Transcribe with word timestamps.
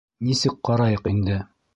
Нисек 0.27 0.55
ҡарайыҡ 0.69 1.09
инде? 1.11 1.37